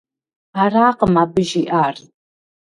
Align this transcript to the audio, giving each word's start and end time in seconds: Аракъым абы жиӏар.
Аракъым 0.61 1.15
абы 1.23 1.41
жиӏар. 1.49 1.95